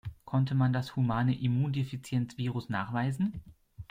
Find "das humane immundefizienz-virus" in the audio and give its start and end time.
0.73-2.69